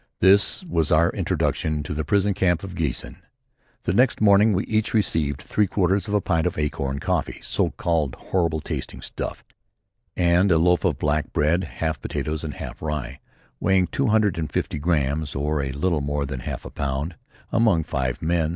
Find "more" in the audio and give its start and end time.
16.01-16.25